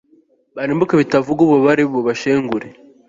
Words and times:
barimbuke 0.55 0.93
bitavugwa, 1.01 1.41
ububabare 1.43 1.83
bubashengure 1.91 2.67